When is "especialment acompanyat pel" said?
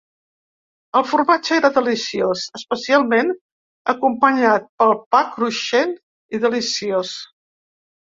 2.61-4.97